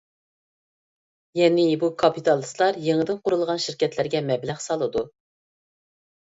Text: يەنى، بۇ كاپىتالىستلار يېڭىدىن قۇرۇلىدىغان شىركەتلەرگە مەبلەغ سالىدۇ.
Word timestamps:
يەنى، 1.39 1.65
بۇ 1.83 1.89
كاپىتالىستلار 2.03 2.79
يېڭىدىن 2.87 3.21
قۇرۇلىدىغان 3.27 3.61
شىركەتلەرگە 3.67 4.23
مەبلەغ 4.31 4.65
سالىدۇ. 4.67 5.07